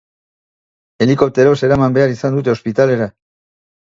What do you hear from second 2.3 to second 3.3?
dute ospitalera.